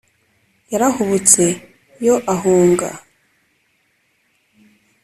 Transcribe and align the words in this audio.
yarahubutse 0.71 1.43
yo 2.05 2.15
ahunga 2.33 2.87